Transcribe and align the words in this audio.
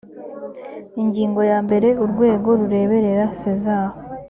ingingo 1.01 1.41
ya 1.51 1.57
mbere 1.65 1.87
urwego 2.03 2.49
rureberera 2.59 3.25
sezar 3.41 3.87